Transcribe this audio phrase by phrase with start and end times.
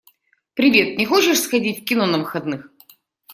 [0.55, 2.67] Привет, не хочешь сходить в кино на выходных?